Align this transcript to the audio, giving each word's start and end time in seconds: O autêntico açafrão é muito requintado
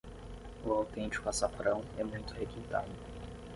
O 0.65 0.71
autêntico 0.71 1.29
açafrão 1.29 1.83
é 1.95 2.03
muito 2.03 2.33
requintado 2.33 2.89